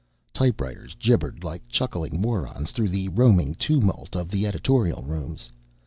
[0.33, 5.51] Typewriters gibbered like chuckling morons through the roaring tumult of the editorial rooms.